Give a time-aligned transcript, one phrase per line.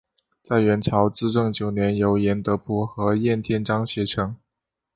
[0.41, 4.35] 在元朝至正九年由严德甫和晏天章写成。